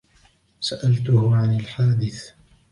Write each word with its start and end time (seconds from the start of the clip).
سألتُه 0.59 1.35
عن 1.35 1.55
الحادث. 1.59 2.31